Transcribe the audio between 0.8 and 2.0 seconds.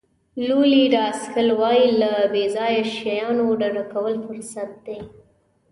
ډاسکل وایي